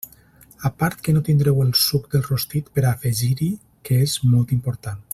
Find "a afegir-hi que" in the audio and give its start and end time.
2.87-4.01